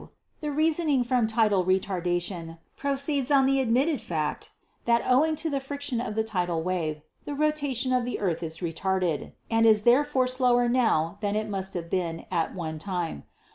(2) 0.01 0.07
The 0.39 0.51
reasoning 0.51 1.03
from 1.03 1.27
tidal 1.27 1.63
retardation 1.63 2.57
proceeds 2.75 3.29
on 3.29 3.45
the 3.45 3.61
admitted 3.61 4.01
fact 4.01 4.49
that, 4.85 5.03
owing 5.05 5.35
to 5.35 5.47
the 5.47 5.59
friction 5.59 6.01
of 6.01 6.15
the 6.15 6.23
tidal 6.23 6.63
wave, 6.63 7.01
the 7.25 7.35
rotation 7.35 7.93
of 7.93 8.03
the 8.03 8.17
earth 8.19 8.41
is 8.41 8.61
retarded, 8.65 9.33
and 9.51 9.61
240 9.61 9.61
GEOLOGY 9.63 9.69
is 9.69 9.81
therefore 9.83 10.25
slower 10.25 10.67
now 10.67 11.19
than 11.21 11.35
it 11.35 11.47
must 11.47 11.75
have 11.75 11.91
been 11.91 12.25
at 12.31 12.55
one 12.55 12.79
time. 12.79 13.25